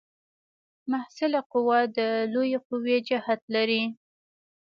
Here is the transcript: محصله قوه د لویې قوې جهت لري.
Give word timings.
محصله 0.91 1.41
قوه 1.51 1.79
د 1.97 1.99
لویې 2.33 2.59
قوې 2.67 2.97
جهت 3.07 3.41
لري. 3.55 3.83